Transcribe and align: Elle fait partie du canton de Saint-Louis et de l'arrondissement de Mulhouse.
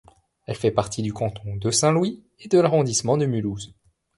Elle 0.47 0.55
fait 0.55 0.71
partie 0.71 1.03
du 1.03 1.13
canton 1.13 1.57
de 1.57 1.69
Saint-Louis 1.69 2.23
et 2.39 2.47
de 2.47 2.57
l'arrondissement 2.59 3.17
de 3.17 3.27
Mulhouse. 3.27 3.75